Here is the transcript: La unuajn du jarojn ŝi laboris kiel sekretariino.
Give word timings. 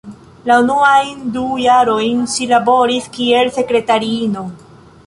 La 0.51 0.55
unuajn 0.61 1.19
du 1.35 1.43
jarojn 1.65 2.25
ŝi 2.37 2.49
laboris 2.55 3.13
kiel 3.19 3.55
sekretariino. 3.61 4.49